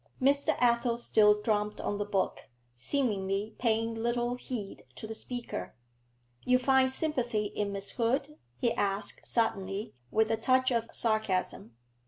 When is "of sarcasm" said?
10.71-11.75